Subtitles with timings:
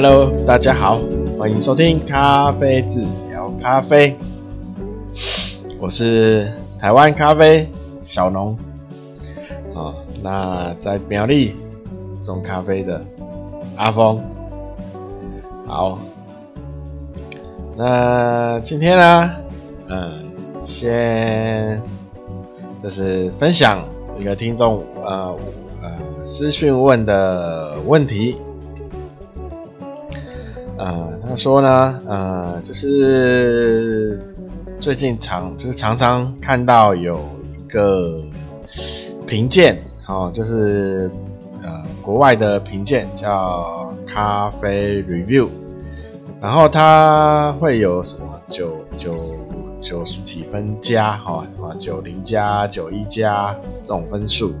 [0.00, 1.00] Hello，大家好，
[1.36, 4.16] 欢迎收听咖啡治疗咖啡。
[5.80, 7.68] 我是台湾咖啡
[8.04, 8.56] 小农，
[9.74, 9.92] 好，
[10.22, 11.56] 那在苗栗
[12.22, 13.04] 种咖啡的
[13.74, 14.22] 阿峰。
[15.66, 15.98] 好，
[17.76, 19.30] 那今天呢，
[19.88, 20.12] 嗯，
[20.60, 21.82] 先
[22.80, 23.84] 就是分享
[24.16, 25.36] 一个听众呃
[25.82, 28.36] 呃私讯问的问题。
[30.78, 34.20] 呃，他说呢，呃，就是
[34.78, 37.18] 最近常就是常常看到有
[37.52, 38.22] 一个
[39.26, 41.10] 评鉴，哦，就是
[41.64, 45.48] 呃国外的评鉴叫咖啡 review，
[46.40, 49.34] 然后它会有什么九九
[49.80, 53.52] 九十几分加，哈，什么九零加九一加
[53.82, 54.54] 这种分数。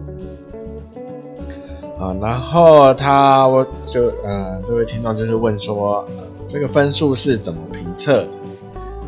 [1.98, 6.06] 啊，然后他我就呃，这位听众就是问说，
[6.46, 8.22] 这个分数是怎么评测？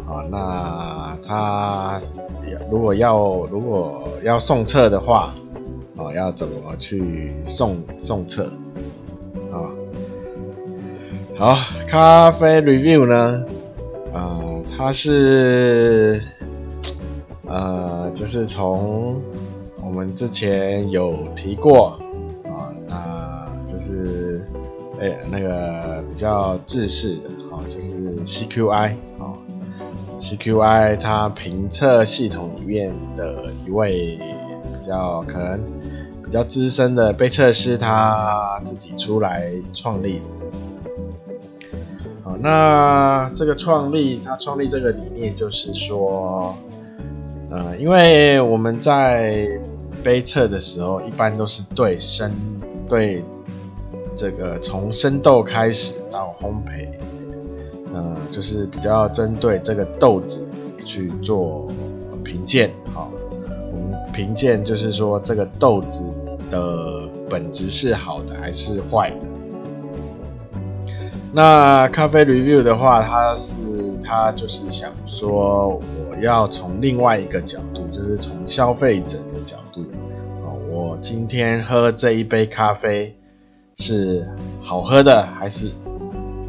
[0.09, 2.01] 啊，那他
[2.69, 5.33] 如果要如果要送测的话，
[5.97, 8.51] 啊，要怎么去送送测？
[9.53, 9.71] 啊，
[11.37, 13.45] 好，咖啡 review 呢，
[14.13, 16.21] 呃，它是
[17.47, 19.23] 呃，就是从
[19.81, 21.97] 我们之前有提过。
[23.91, 24.47] 是，
[25.01, 29.37] 哎、那个比较制式的，哦，就是 CQI，哦
[30.19, 35.61] ，CQI 它评测系统里面的一位比较可能
[36.25, 40.23] 比较资深的杯测师，他自己出来创立。
[42.23, 46.55] 好，那这个创立，他创立这个理念就是说，
[47.51, 49.49] 呃，因为我们在
[50.05, 52.33] 杯测的时候，一般都是对深
[52.89, 53.25] 对。
[54.21, 56.87] 这个从生豆开始到烘焙，
[57.95, 60.47] 呃，就是比较针对这个豆子
[60.85, 61.67] 去做
[62.23, 62.71] 评鉴。
[62.93, 63.11] 好，
[63.73, 66.05] 我们评鉴就是说这个豆子
[66.51, 69.27] 的本质是好的还是坏的。
[71.33, 73.55] 那咖啡 review 的话，它是
[74.05, 79.81] 它就是想说，我要从另外一个角度，就是从消费者的角度，
[80.45, 83.17] 啊，我今天喝这一杯咖啡。
[83.81, 84.29] 是
[84.63, 85.71] 好喝的还是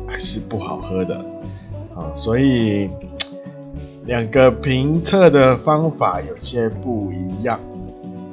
[0.06, 1.16] 还是不好喝的
[1.96, 2.12] 啊？
[2.14, 2.90] 所以
[4.06, 7.58] 两个评测的方法有些不一样。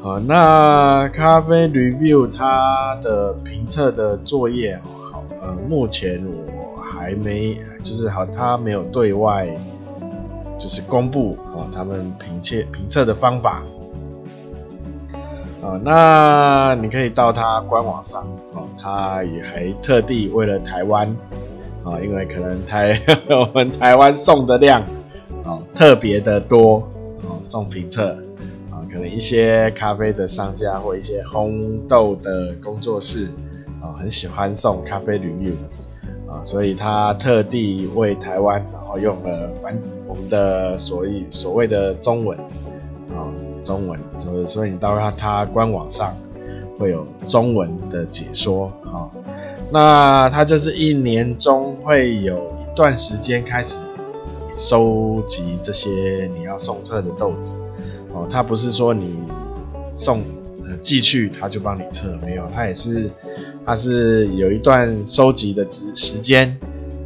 [0.03, 4.77] 好，那咖啡 review 它的评测的作业
[5.13, 9.47] 好，呃，目前我还没，就是好，它没有对外
[10.59, 13.63] 就是公布啊，他们评测评测的方法。
[15.61, 18.23] 啊，那你可以到他官网上，
[18.55, 21.09] 哦，他也还特地为了台湾，
[21.85, 24.81] 啊，因为可能台 我们台湾送的量，
[25.45, 26.89] 啊，特别的多，
[27.23, 28.11] 啊，送评测，
[28.71, 33.27] 啊，可能一些咖啡的商家或一些烘豆的工作室，
[33.83, 35.57] 啊，很喜欢送咖啡滤滤
[36.29, 39.77] 啊，所以他特地为台湾，然后用了反
[40.07, 42.39] 我们的所谓所谓的中文。
[43.63, 46.17] 中文，所以所以你到他他官网上
[46.79, 49.11] 会有中文的解说啊、
[49.71, 53.79] 那他就是一年中会有一段时间开始
[54.55, 57.55] 收集这些你要送测的豆子
[58.13, 58.27] 哦。
[58.31, 59.19] 他不是说你
[59.93, 60.23] 送
[60.67, 63.11] 呃寄去他就帮你测，没有，他也是
[63.67, 66.59] 他是有一段收集的时时间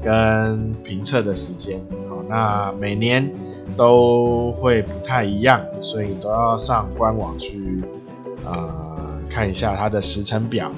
[0.02, 1.80] 跟评测的时间
[2.10, 2.24] 哦。
[2.28, 3.32] 那每年。
[3.82, 7.82] 都会不太一样，所以都要上官网去
[8.46, 8.72] 呃
[9.28, 10.70] 看一下它的时程表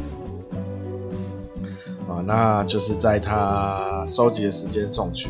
[2.08, 5.28] 啊，那就是在他收集的时间送去。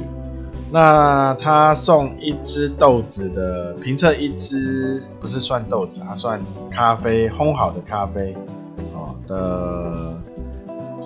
[0.71, 8.37] 那他送一只豆子的评测，一只不是算豆子，他算咖啡烘好的咖啡
[8.93, 10.15] 哦的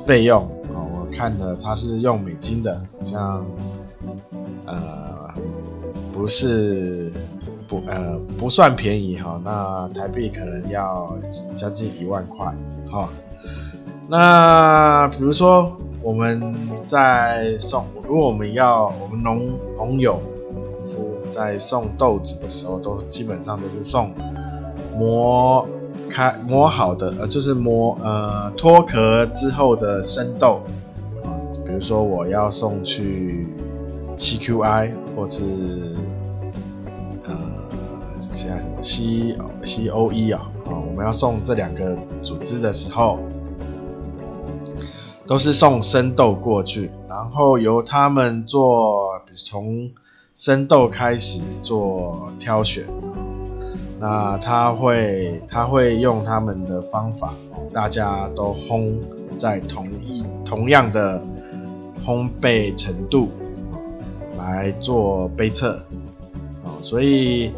[0.07, 0.43] 费用
[0.75, 3.47] 哦，我看了他是用美金的，好像
[4.67, 5.08] 呃。
[6.19, 7.13] 不是
[7.69, 11.17] 不呃不算便宜哈，那台币可能要
[11.55, 12.53] 将近一万块
[12.91, 13.09] 哈。
[14.09, 16.53] 那比如说我们
[16.85, 20.21] 在送，如果我们要我们农农友
[21.31, 24.11] 在送豆子的时候，都基本上都是送
[24.99, 25.65] 磨
[26.11, 30.63] 开磨好的，呃就是磨呃脱壳之后的生豆，
[31.65, 33.47] 比如说我要送去
[34.17, 35.45] CQI 或是。
[38.39, 43.19] 现在什么 C C O E 啊，啊，我们要送这两个组织的时候，
[45.27, 49.91] 都是送生豆过去，然后由他们做从
[50.37, 52.85] 生豆开始做挑选。
[53.99, 57.35] 那他会他会用他们的方法，
[57.73, 58.93] 大家都烘
[59.37, 61.21] 在同一同样的
[62.07, 63.31] 烘焙程度
[64.39, 65.81] 来做杯测，
[66.81, 67.53] 所以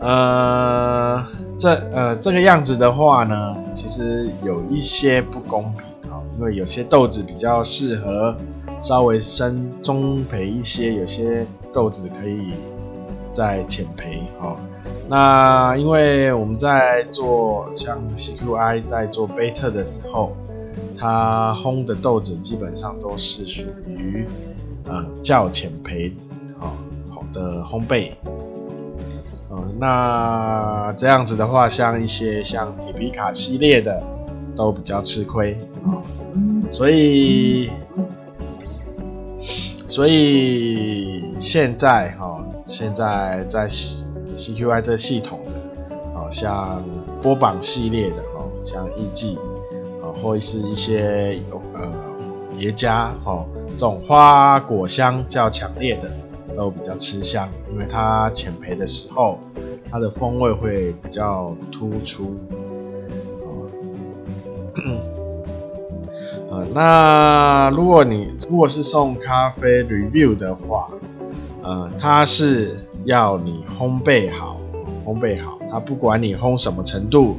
[0.00, 1.24] 呃
[1.58, 8.34] 这呃这个样子的话呢，其实有一些不公平啊，因为有些豆子比较适合
[8.78, 12.54] 稍微深中培一些，有些豆子可以
[13.30, 14.56] 再浅培哦。
[15.06, 20.32] 那因为我们在做像 CQI 在做杯测的时候，
[20.98, 24.24] 它烘的豆子基本上都是属于
[24.86, 26.10] 呃较浅培
[26.58, 26.72] 啊
[27.10, 28.12] 好的烘焙，
[29.50, 34.02] 呃那这样子的话，像一些像铁皮卡系列的
[34.56, 36.00] 都比较吃亏啊，
[36.70, 37.70] 所以
[39.86, 43.68] 所以现在哈现在在。
[44.32, 46.84] CQI 这系统的，哦，像
[47.20, 49.36] 波榜系列的，哦，像艺伎，
[50.00, 51.36] 哦，或是一些
[51.74, 51.92] 呃
[52.56, 56.08] 叠加，哦，这种花果香较强烈的，
[56.56, 59.38] 都比较吃香，因为它浅焙的时候，
[59.90, 62.36] 它的风味会比较突出，
[66.72, 70.90] 那如果你如果是送咖啡 review 的话，
[71.62, 72.76] 呃，它是。
[73.06, 74.60] 要你烘焙好，
[75.06, 77.38] 烘焙好，它不管你烘什么程度，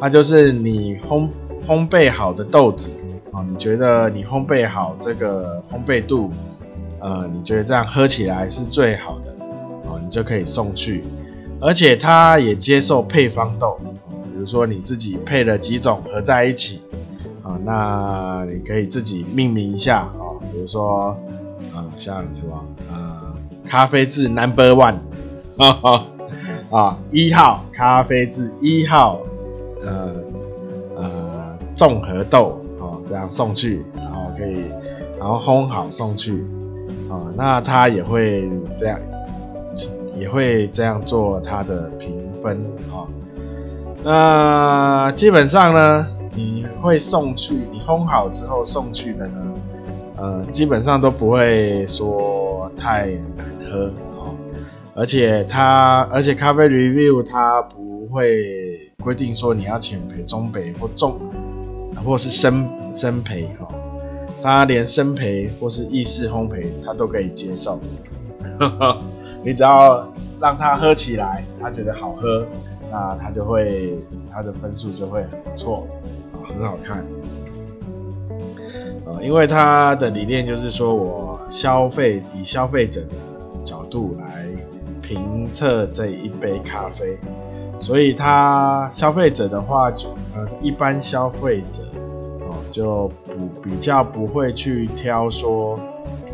[0.00, 1.28] 它就是你烘
[1.68, 2.90] 烘焙好的豆子
[3.30, 6.30] 啊，你觉得你烘焙好这个烘焙度，
[7.04, 9.30] 呃，你觉得这样喝起来是最好的
[9.86, 11.04] 哦，你就可以送去，
[11.60, 13.78] 而且它也接受配方豆，
[14.24, 16.80] 比如说你自己配了几种合在一起
[17.42, 21.14] 啊，那你可以自己命名一下哦，比如说
[21.74, 23.22] 呃，像什么呃。
[23.66, 24.98] 咖啡渍 Number One，
[26.70, 29.20] 啊，一号咖啡渍一号，
[29.82, 30.14] 呃
[30.94, 34.64] 呃综合豆哦，这样送去，然后可以，
[35.18, 36.44] 然后烘好送去，
[37.14, 38.98] 啊，那他也会这样，
[40.18, 43.06] 也会这样做他的评分啊。
[44.02, 49.54] 那基本上呢，你会送去，你烘好之后送去的呢，
[50.16, 53.06] 呃，基本上都不会说太
[53.36, 53.86] 难喝
[54.18, 54.34] 哦，
[54.94, 61.18] 而且它，而且咖啡 review 它不会规定说你要浅焙、中焙或重，
[62.04, 63.68] 或是深深焙哈，
[64.44, 67.80] 他连生焙或是意式烘焙他都可以接受，
[69.42, 70.06] 你只要
[70.38, 72.46] 让他喝起来，他觉得好喝，
[72.92, 73.96] 那他就会
[74.30, 75.88] 他的分数就会很不错
[76.34, 77.02] 啊，很好看。
[79.06, 83.08] 呃，因为他的理念就是说，我消费以消费者的
[83.64, 84.44] 角度来
[85.00, 87.16] 评测这一杯咖啡，
[87.80, 89.90] 所以他消费者的话，
[90.34, 91.82] 呃，一般消费者，
[92.74, 95.78] 就不比较不会去挑说，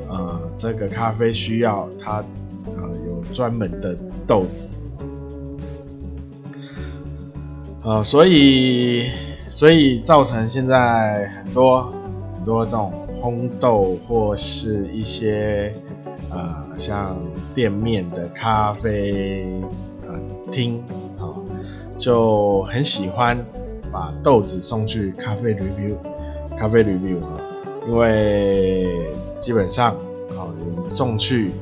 [0.09, 2.25] 呃，这个咖啡需要它
[2.65, 3.95] 呃有专门的
[4.27, 4.71] 豆子，
[7.83, 9.11] 呃，所以
[9.51, 11.93] 所以造成现在很多。
[12.41, 12.91] 很多这种
[13.23, 15.75] 烘豆或是一些
[16.31, 17.15] 呃像
[17.55, 19.47] 店面的咖啡
[20.51, 20.83] 厅
[21.19, 21.37] 啊，
[21.99, 23.37] 就很喜欢
[23.93, 25.97] 把豆子送去咖啡 review，
[26.61, 27.41] 咖啡 review 啊，
[27.89, 29.95] 因为基本上
[30.37, 31.53] 啊你送去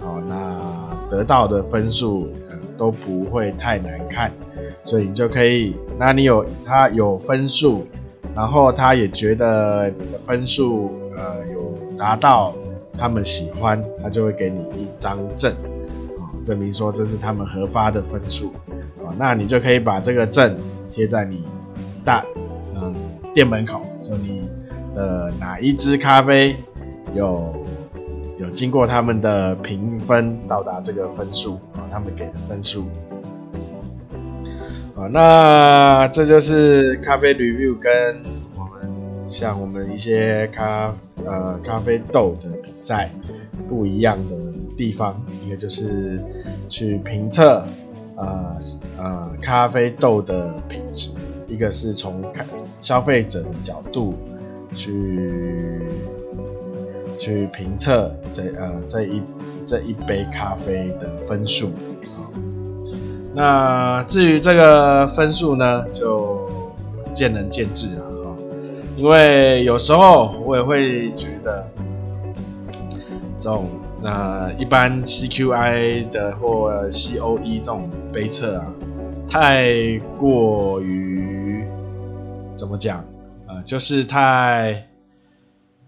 [0.00, 4.30] 啊那得到的分数呃都不会太难看，
[4.84, 7.84] 所以你就可以，那你有他有分数。
[8.36, 12.52] 然后他也觉得你的分数呃有达到
[12.98, 15.52] 他们喜欢，他就会给你一张证，
[16.18, 18.52] 啊，证明说这是他们核发的分数，
[19.04, 20.56] 啊，那你就可以把这个证
[20.90, 21.44] 贴在你
[22.04, 22.24] 大
[23.34, 24.48] 店门口，说你
[24.94, 26.56] 的哪一支咖啡
[27.14, 27.52] 有
[28.38, 32.86] 有经过他们的评分到达这个分数，啊，他们给的分数。
[34.96, 38.22] 啊，那这就是咖啡 review 跟
[38.54, 40.94] 我们像我们一些咖
[41.26, 43.10] 呃咖啡豆的比赛
[43.68, 44.36] 不一样的
[44.76, 46.22] 地方，一个就是
[46.68, 47.66] 去评测
[48.14, 48.56] 呃
[48.96, 51.10] 呃咖啡豆的品质，
[51.54, 54.12] 一个是从看消费者的角度
[54.74, 55.80] 去
[57.16, 59.22] 去评测这呃这一
[59.64, 61.70] 这一杯咖啡的分数。
[63.32, 66.48] 那至于这个分数呢，就
[67.14, 68.36] 见仁见智了哈。
[68.96, 71.64] 因为有时候我也会觉得
[73.38, 73.68] 这种
[74.02, 78.66] 呃一般 CQI 的或 COE 这种杯测啊，
[79.28, 81.23] 太过于
[82.64, 83.04] 怎么讲？
[83.46, 84.88] 呃，就是太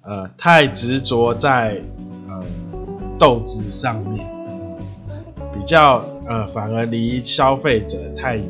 [0.03, 1.81] 呃太执着在
[2.29, 2.45] 呃
[3.19, 4.29] 豆子上面，
[5.55, 8.47] 比较呃反而离消费者太远，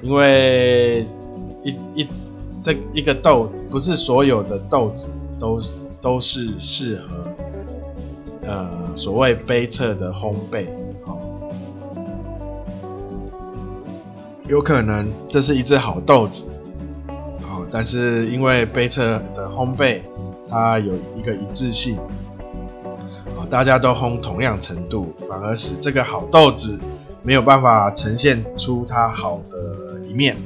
[0.00, 1.06] 因为
[1.62, 2.08] 一一
[2.62, 5.60] 这一个豆子不是所有的豆子都
[6.00, 7.26] 都是适合
[8.46, 10.64] 呃所谓杯测的烘焙，
[14.48, 16.44] 有可能这是一只好豆子。
[17.74, 19.98] 但是因为杯测的烘焙，
[20.48, 21.96] 它有一个一致性，
[23.36, 26.78] 啊，大家都烘同样程度，反而使这个好豆子
[27.24, 30.36] 没有办法呈现出它好的一面，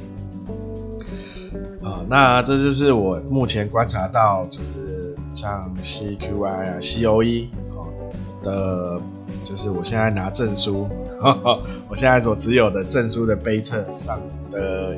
[1.83, 7.47] 啊，那这就是我目前观察到，就是像 CQI 啊、COE
[8.41, 8.99] 的，
[9.43, 10.89] 就是我现在拿证书，
[11.87, 14.19] 我现在所持有的证书的杯测上
[14.51, 14.95] 的。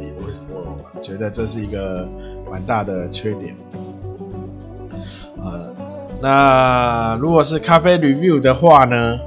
[0.50, 0.50] 我
[1.01, 2.07] 觉得这是一个
[2.49, 3.55] 蛮大的缺点，
[5.43, 5.73] 呃，
[6.21, 9.19] 那如果是咖啡 review 的话呢，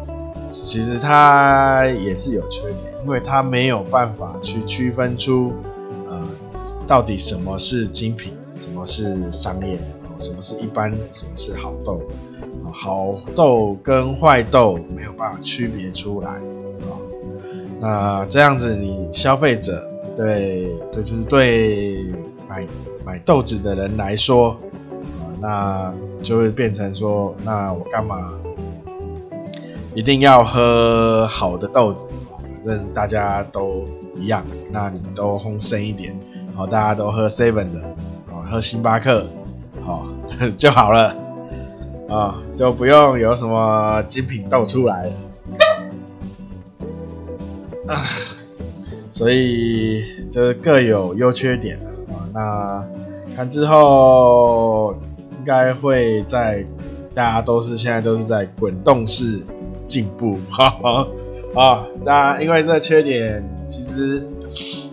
[0.52, 5.52] 其实它也是有缺点，因为它没有办法去区分出，
[6.09, 6.23] 呃，
[6.87, 9.76] 到底什么是精品，什么是商业，
[10.21, 12.00] 什么是一般，什么是好豆，
[12.73, 16.40] 好豆跟坏豆没有办法区别出来，啊，
[17.81, 19.90] 那这样子你消费者。
[20.16, 22.04] 对对，就是对
[22.49, 22.66] 买
[23.04, 28.33] 买豆子的人来说，啊，那就会变成说，那我干嘛
[29.94, 32.06] 一定要喝好的豆子？
[32.38, 33.85] 反正大家都
[34.16, 36.18] 一样，那你都烘深一点，
[36.54, 37.80] 好，大家都喝 seven 的，
[38.30, 39.26] 哦，喝星巴克，
[39.85, 40.06] 好
[40.56, 41.14] 就好了，
[42.09, 45.12] 啊，就不用有什么精品豆出来了，
[47.88, 48.00] 啊。
[49.14, 51.78] 所以就是各有优缺点
[52.09, 52.26] 啊。
[52.35, 52.85] 那
[53.37, 54.92] 看之后
[55.38, 56.66] 应该会在
[57.14, 59.40] 大家都是现在都是在滚动式
[59.87, 61.06] 进步，哈哈
[61.54, 61.87] 啊。
[62.04, 64.26] 那因为这缺点，其实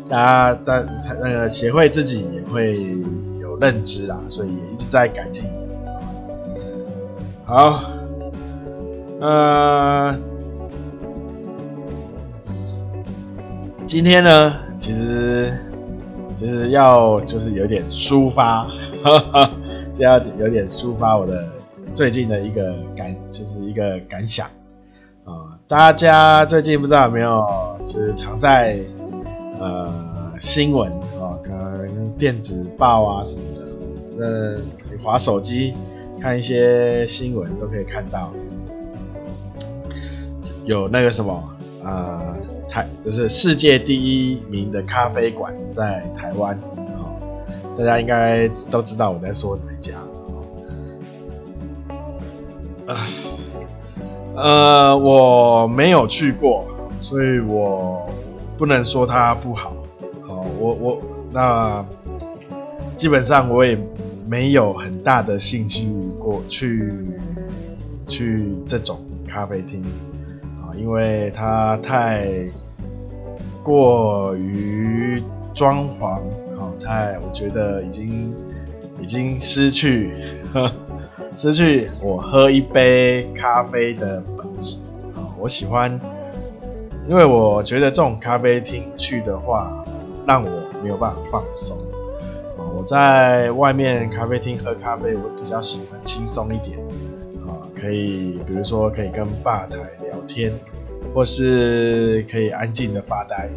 [0.08, 0.86] 大家在
[1.20, 2.80] 那个协会自己也会
[3.42, 5.46] 有认知啦，所以也一直在改进。
[7.44, 7.82] 好，
[9.20, 10.16] 呃。
[13.92, 15.52] 今天呢，其实
[16.34, 18.66] 其实要就是有点抒发，
[19.92, 21.46] 就要有点抒发我的
[21.94, 24.48] 最近的一个感，就是一个感想
[25.26, 27.46] 啊、大家最近不知道有没有，
[27.84, 28.80] 就是常在
[29.60, 29.94] 呃
[30.40, 33.62] 新闻啊，可能电子报啊什么的，
[34.18, 34.56] 那
[34.90, 35.74] 你滑手机
[36.18, 38.32] 看一些新闻都可以看到，
[40.64, 41.44] 有那个什么
[41.84, 42.22] 啊。
[42.72, 46.58] 台就是世界第一名的咖啡馆在台湾，
[47.78, 49.94] 大家应该都知道我在说哪一家。
[54.34, 56.66] 呃，我没有去过，
[57.02, 58.10] 所以我
[58.58, 59.76] 不能说它不好。
[60.26, 61.86] 好，我我那
[62.96, 63.78] 基本上我也
[64.26, 66.94] 没有很大的兴趣过去
[68.08, 68.98] 去这种
[69.28, 69.84] 咖啡厅。
[70.78, 72.28] 因为它太
[73.64, 76.22] 过于装潢，
[76.58, 78.34] 好，太我觉得已经
[79.02, 80.14] 已经失去
[80.54, 80.72] 呵
[81.36, 84.78] 失去我喝一杯咖啡的本质
[85.16, 85.30] 啊。
[85.40, 86.00] 我喜欢，
[87.08, 89.86] 因为我觉得这种咖啡厅去的话，
[90.26, 90.50] 让我
[90.84, 91.78] 没有办法放松。
[92.58, 96.80] 我在外面咖啡厅喝咖啡，我比较喜欢轻松一点
[97.48, 97.58] 啊。
[97.76, 99.78] 可以，比如说可以跟吧台
[100.08, 100.54] 聊天，
[101.14, 103.50] 或是可以安静的发呆，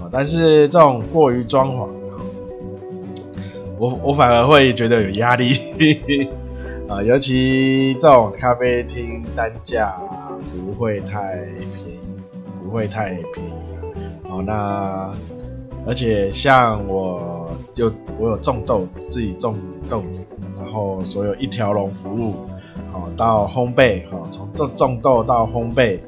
[0.00, 1.88] 啊，但是这种过于装潢，
[3.78, 6.28] 我我反而会觉得有压力，
[6.88, 9.96] 啊，尤其这种咖啡厅单价
[10.52, 11.36] 不会太
[11.74, 12.00] 便宜，
[12.62, 15.14] 不会太便宜，好，那
[15.86, 19.54] 而且像我就我有种豆，自己种
[19.88, 20.26] 豆子，
[20.56, 22.34] 然后所有一条龙服务。
[22.92, 25.98] 好，到烘焙，好，从种种豆到烘焙，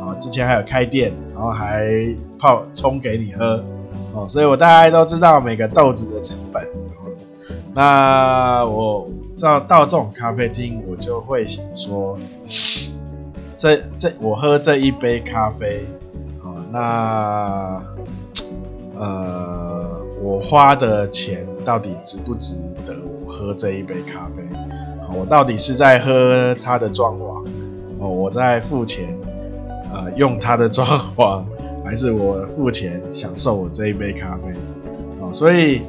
[0.00, 3.62] 啊，之前还有开店，然后还泡冲给你喝，
[4.14, 6.66] 哦，所以我大概都知道每个豆子的成本。
[7.74, 9.08] 那我
[9.40, 12.18] 到到这种咖啡厅，我就会想说，
[13.54, 15.86] 这这我喝这一杯咖啡，
[16.42, 17.80] 好，那
[18.98, 22.54] 呃，我花的钱到底值不值
[22.84, 22.94] 得？
[23.24, 24.42] 我喝这一杯咖啡。
[25.12, 27.44] 我到底是在喝它的装潢，
[27.98, 29.16] 哦，我在付钱，
[29.92, 31.42] 呃，用它的装潢，
[31.84, 34.52] 还是我付钱享受我这一杯咖啡？
[35.20, 35.82] 哦，所以，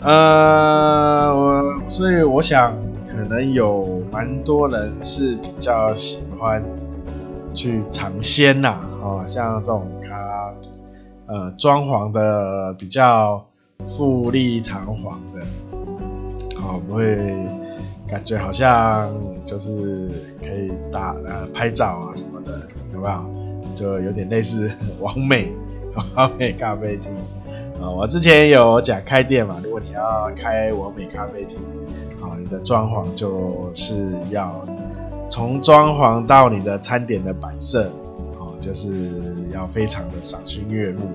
[0.00, 2.74] 呃，我所以我想，
[3.06, 6.62] 可能有蛮多人是比较喜欢
[7.52, 10.52] 去尝鲜呐，哦，像这种咖，
[11.26, 13.44] 呃，装潢的比较
[13.88, 15.40] 富丽堂皇的，
[16.56, 17.16] 哦，不会。
[18.08, 19.10] 感觉好像
[19.42, 22.12] 就是可以打呃拍照啊，
[23.02, 23.74] 有没有？
[23.74, 25.50] 就有点类似 完美
[26.14, 27.10] 网美咖啡厅
[27.80, 27.88] 啊。
[27.90, 31.58] 我之前有讲开店嘛，如果你要开完美咖啡厅，
[32.20, 34.64] 啊，你的装潢就是要
[35.30, 37.84] 从装潢到你的餐点的摆设，
[38.38, 39.10] 啊，就是
[39.52, 41.06] 要非常的赏心悦目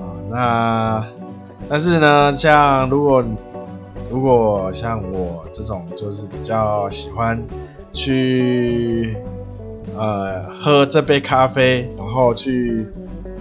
[0.00, 0.18] 啊。
[0.28, 1.06] 那
[1.68, 3.24] 但是呢，像如果
[4.10, 7.40] 如果像我这种就是比较喜欢
[7.92, 9.16] 去
[10.00, 12.86] 呃喝这杯咖啡，然后去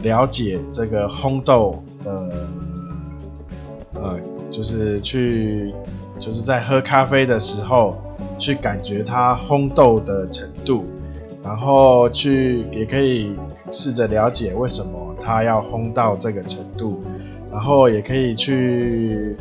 [0.04, 2.30] 了解这个烘豆的
[3.94, 5.74] 呃，就是去
[6.20, 7.96] 就是在喝咖啡的时候
[8.38, 10.84] 去感觉它烘豆的程度，
[11.42, 13.34] 然后去也可以
[13.72, 17.02] 试着了解为什么它要烘到这个程度，
[17.50, 19.38] 然后也可以去。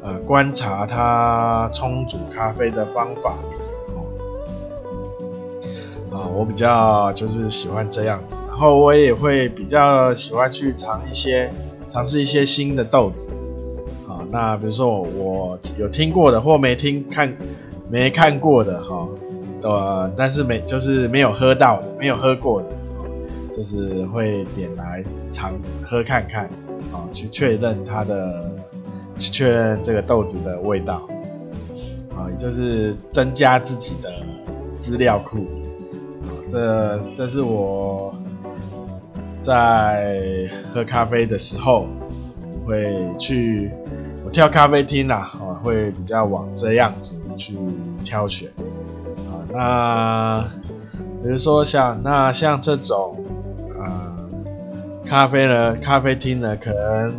[0.00, 3.36] 呃，观察它冲煮咖啡的方法，
[6.18, 11.52] 啊、我比较就是喜欢这样子，然后我也会比较喜欢去尝一些，
[11.88, 13.30] 尝试一些新的豆子，
[14.08, 17.36] 啊、那比如说我，有听过的或没听看
[17.88, 19.08] 没看过的哈，
[19.62, 22.68] 呃，但是没就是没有喝到，没有喝过的，
[23.52, 25.54] 就是会点来尝
[25.84, 26.46] 喝看看，
[26.92, 28.50] 啊、去确认它的。
[29.20, 31.08] 去确认这个豆子的味道，
[32.14, 34.08] 啊，也就是增加自己的
[34.78, 35.44] 资料库，
[36.48, 38.14] 这这是我
[39.42, 41.86] 在喝咖啡的时候
[42.66, 43.70] 会去，
[44.24, 47.54] 我挑咖啡厅啦，啊，会比较往这样子去
[48.02, 48.48] 挑选，
[49.28, 50.44] 啊，那
[51.22, 53.16] 比如说像那像这种，
[53.78, 54.16] 啊，
[55.04, 57.14] 咖啡呢，咖啡厅呢，可能。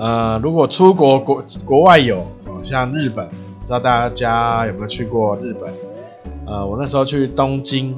[0.00, 2.24] 呃，如果出国国国外有，
[2.62, 3.28] 像日本，
[3.58, 5.74] 不知道大家有没有去过日本？
[6.48, 7.94] 呃，我那时候去东京，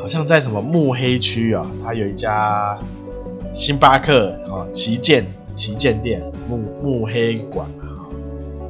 [0.00, 2.76] 好像在什么目黑区啊，它有一家
[3.54, 8.10] 星巴克啊，旗舰旗舰店，目目黑馆啊，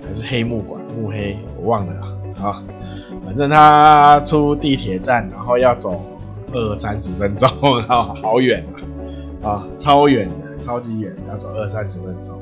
[0.07, 0.81] 还是黑幕馆？
[0.97, 1.93] 目黑我忘了
[2.37, 2.65] 啊，啊，
[3.25, 6.03] 反正它出地铁站，然后要走
[6.53, 7.49] 二三十分钟，
[7.89, 8.65] 啊，好远
[9.43, 10.35] 啊，啊，超远的。
[10.59, 12.35] 超级远，要走二三十分钟。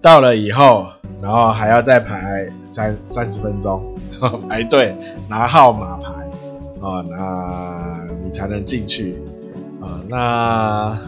[0.00, 0.86] 到了以后，
[1.20, 3.82] 然后还要再排三三十分钟
[4.48, 4.96] 排队
[5.28, 6.12] 拿号码牌
[6.80, 9.16] 啊，那你才能进去
[9.80, 10.00] 啊。
[10.08, 10.98] 那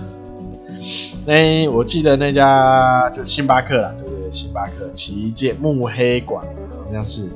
[1.25, 4.33] 那我记得那家就星巴克啦，对不对？
[4.33, 7.29] 星巴克旗舰慕黑馆好像是。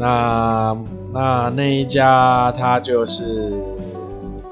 [0.00, 0.76] 那
[1.12, 3.52] 那那一家它就是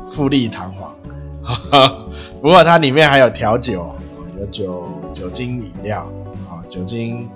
[0.09, 0.93] 富丽堂皇。
[2.43, 3.95] 不过它里面还有调酒，
[4.38, 6.11] 有酒酒精饮料
[6.49, 7.29] 啊，酒精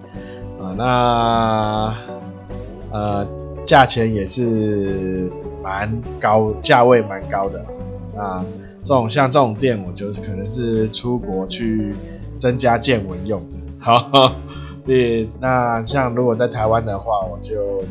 [0.60, 1.94] 啊，那
[2.90, 3.26] 呃
[3.64, 5.30] 价钱也是
[5.62, 7.64] 蛮高，价位蛮高的。
[8.14, 8.44] 那
[8.82, 11.94] 这种像这种店，我就是可能是出国去
[12.38, 13.46] 增加见闻用的。
[13.78, 14.32] 好，
[14.84, 17.82] 对，那像如果在台湾的话，我就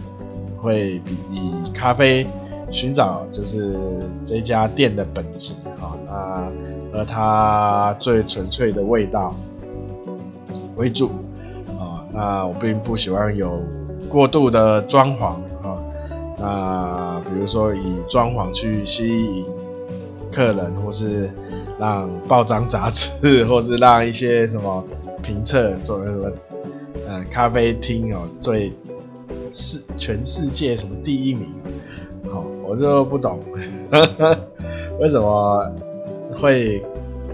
[0.57, 2.27] 会以咖啡
[2.69, 3.79] 寻找就是
[4.25, 6.51] 这家店的本质啊，啊。
[6.91, 9.35] 而它最纯粹的味道
[10.75, 11.11] 为主
[11.77, 13.61] 啊，那我并不喜欢有
[14.09, 15.77] 过度的装潢啊，
[16.39, 19.45] 那比如说以装潢去吸引
[20.31, 21.29] 客人，或是
[21.77, 24.83] 让报章杂志，或是让一些什么
[25.21, 26.31] 评测作为什么
[27.07, 28.73] 呃咖啡厅哦最
[29.51, 31.47] 世全世界什么第一名，
[32.31, 33.39] 好，我就不懂
[34.99, 35.71] 为什么。
[36.35, 36.83] 会，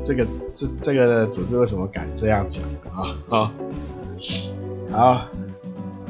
[0.03, 3.17] 这个这这个组织为什么敢这样讲啊？
[3.27, 3.51] 好，
[4.91, 5.21] 好，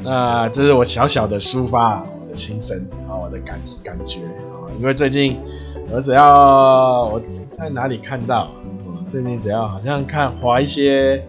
[0.04, 5.38] 那这是我小小的抒发我的心声啊，我的感感觉啊，因为最近
[5.92, 8.50] 我只要我在哪里看到，
[9.08, 11.26] 最近只要好像看划一些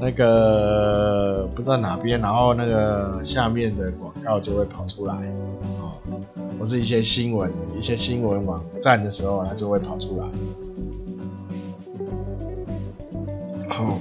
[0.00, 5.96] 那个不知道哪边，然后那个下面的广告就会跑出来啊，
[6.58, 10.26] 或是一些新闻，一些新闻网站的时候，它就会跑出来。
[13.76, 14.00] 好，啊，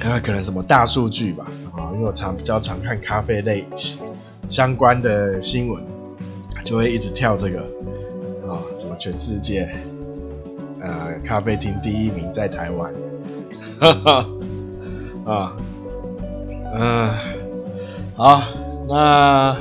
[0.00, 1.44] 呃，可能什么大数据吧，
[1.76, 3.66] 啊，因为我常比较常看咖啡类
[4.48, 5.82] 相关的新闻，
[6.64, 7.62] 就会一直跳这个，
[8.48, 9.68] 啊，什么全世界，
[10.78, 12.92] 呃，咖啡厅第一名在台湾，
[13.80, 14.26] 哈哈，
[15.24, 15.56] 啊，
[16.72, 17.10] 嗯，
[18.14, 18.40] 好，
[18.88, 19.56] 那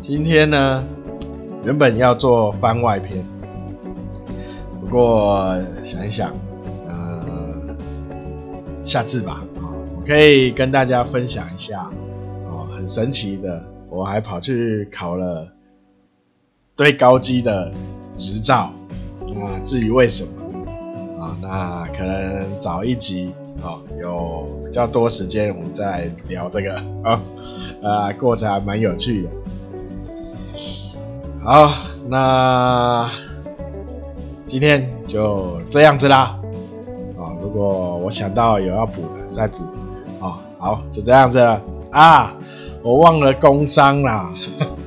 [0.00, 0.84] 今天呢，
[1.64, 3.24] 原本要做番外篇，
[4.82, 6.30] 不过想一想。
[8.88, 9.44] 下次吧，
[9.98, 11.90] 我可以跟大家分享一下，
[12.46, 15.46] 哦，很神奇的，我还跑去考了
[16.74, 17.70] 对高机的
[18.16, 18.72] 执照。
[19.20, 20.30] 那至于为什么
[21.22, 21.36] 啊？
[21.42, 27.20] 那可能早一集哦，有比较多时间，我们再聊这个啊。
[27.82, 29.28] 啊，过程还蛮有趣的。
[31.44, 31.70] 好，
[32.08, 33.10] 那
[34.46, 36.37] 今天就这样子啦。
[37.48, 39.56] 如果我想到有要补的，再补。
[40.20, 41.38] 哦，好，就这样子
[41.90, 42.34] 啊！
[42.82, 44.30] 我忘了工伤啦，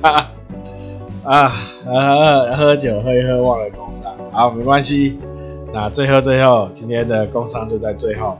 [1.24, 1.48] 啊，
[1.84, 5.18] 喝喝酒喝一喝忘了工伤，好，没关系。
[5.72, 8.38] 那最后最后，今天的工伤就在最后，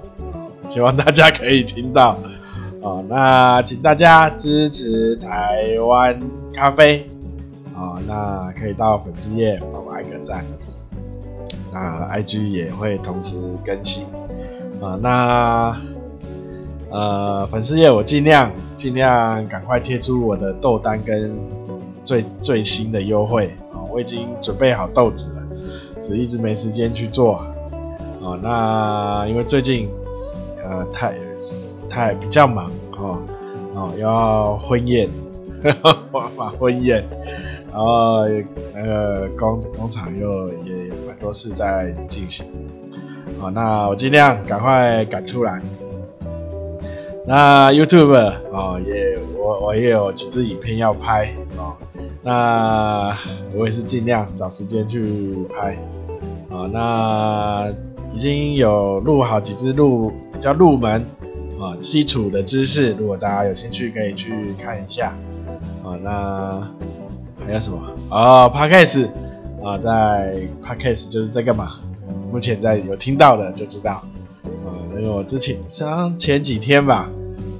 [0.68, 2.16] 希望大家可以听到。
[2.80, 6.20] 哦，那请大家支持台湾
[6.54, 7.08] 咖啡。
[7.74, 10.44] 哦，那可以到粉丝页帮我按个赞。
[11.72, 14.04] 那 IG 也会同时更新
[14.80, 15.80] 啊，那
[16.90, 21.34] 呃粉丝页我尽量尽量赶快贴出我的豆单跟
[22.04, 25.42] 最最新的优惠啊，我已经准备好豆子了，
[26.02, 27.46] 只一直没时间去做啊。
[28.42, 29.88] 那因为最近
[30.64, 31.14] 呃太
[31.88, 33.18] 太比较忙哦
[33.74, 35.08] 哦要婚宴，
[36.12, 37.04] 哈哈婚宴。
[37.72, 38.26] 然后
[38.74, 40.91] 那个工工厂又也
[41.22, 42.44] 都是在进行，
[43.38, 45.62] 好，那我尽量赶快赶出来。
[47.24, 51.76] 那 YouTube 哦，也我我也有几支影片要拍哦，
[52.22, 53.16] 那
[53.54, 55.78] 我也是尽量找时间去拍，
[56.50, 57.68] 啊，那
[58.12, 61.06] 已经有录好几支录比较入门
[61.60, 65.14] 啊基础的知识，如果大家有兴趣可以去看一下，
[65.84, 66.68] 啊，那。
[67.44, 69.08] 还有什么哦，Podcast
[69.64, 71.72] 啊，在 Podcast 就是这个嘛。
[72.30, 74.02] 目前在有听到的就知道，
[74.64, 77.10] 啊，因为我之前像前几天吧，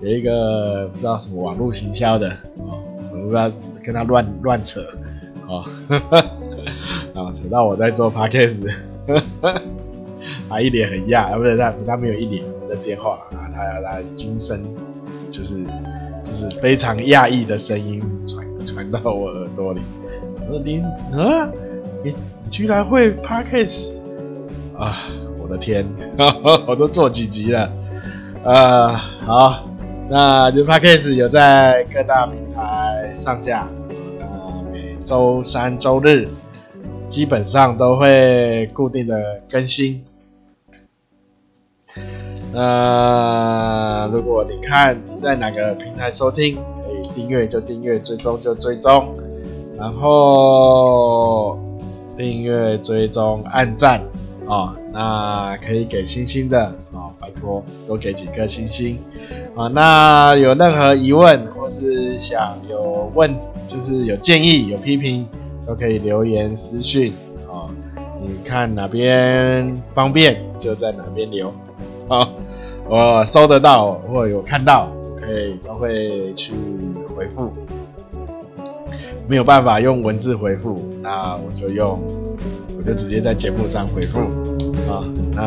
[0.00, 2.80] 有一个不知道什么网络行销的，哦，
[3.12, 3.50] 我不知道
[3.84, 4.80] 跟他乱乱扯，
[5.46, 5.64] 哦，
[7.14, 8.66] 啊， 扯到我在做 Podcast，
[10.48, 14.58] 他一脸很讶，啊，不是他他没有一脸的电话啊，他他惊声，
[15.30, 15.62] 就是
[16.24, 18.46] 就是非常讶异的声音传。
[18.64, 19.80] 传到我耳朵里，
[20.40, 21.50] 我说你啊，
[22.04, 22.14] 你
[22.50, 23.98] 居然会 Podcast
[24.76, 24.96] 啊！
[25.38, 25.86] 我的天，
[26.66, 27.70] 我都做几集了
[28.44, 28.92] 啊！
[29.24, 29.68] 好，
[30.08, 33.60] 那就 Podcast 有在各大平台上架，
[34.20, 36.28] 啊，每周三、周日
[37.06, 40.04] 基本上都会固定的更新。
[42.54, 49.14] 呃，如果你看在哪个平台收听，可以订阅就订阅，追踪就追踪，
[49.78, 51.58] 然后
[52.16, 54.02] 订阅、追踪、按赞
[54.46, 58.98] 哦，那可以给星星的哦，拜托多给几颗星星
[59.54, 59.68] 啊、哦。
[59.68, 63.34] 那有任何疑问或是想有问，
[63.66, 65.26] 就是有建议、有批评，
[65.66, 67.12] 都可以留言私讯
[67.50, 67.70] 啊。
[68.20, 71.48] 你看哪边方便就在哪边留
[72.08, 72.28] 啊、哦，
[72.88, 74.88] 我收得到或有看到。
[75.24, 76.52] 可以都会去
[77.16, 77.52] 回复，
[79.28, 81.98] 没有办法用文字回复，那我就用，
[82.76, 84.18] 我就直接在节目上回复
[84.90, 85.02] 啊。
[85.34, 85.42] 那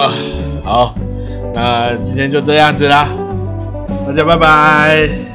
[0.00, 0.12] 啊
[0.62, 0.94] 好，
[1.54, 3.08] 那今天就这样子啦，
[4.06, 5.31] 大家拜拜。